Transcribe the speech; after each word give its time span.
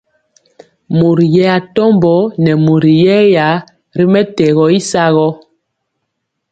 Mori 0.97 1.25
yɛ 1.35 1.43
atombo 1.57 2.13
nɛ 2.43 2.51
mori 2.65 2.91
yɛya 3.05 3.47
ri 3.95 4.05
mɛtɛgɔ 4.13 4.63
y 4.77 4.79
sagɔ. 4.89 5.27